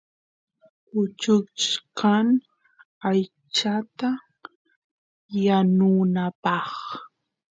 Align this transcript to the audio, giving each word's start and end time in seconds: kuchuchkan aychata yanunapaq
kuchuchkan 0.87 2.27
aychata 3.09 4.09
yanunapaq 5.45 6.69